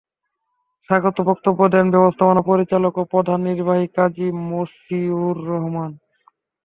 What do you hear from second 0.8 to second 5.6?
স্বাগত বক্তব্য দেন ব্যবস্থাপনা পরিচালক ও প্রধান নির্বাহী কাজী মসিহুর